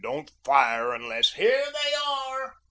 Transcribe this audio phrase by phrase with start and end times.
[0.03, 2.57] Don't fire unless" "Here they are."